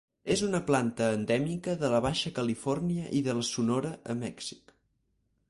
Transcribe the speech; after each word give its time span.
És 0.35 0.41
una 0.45 0.61
planta 0.69 1.09
endèmica 1.17 1.75
de 1.83 1.91
la 1.97 1.99
Baixa 2.07 2.33
Califòrnia 2.39 3.13
i 3.19 3.23
de 3.29 3.37
Sonora 3.53 3.95
a 4.15 4.19
Mèxic. 4.25 4.77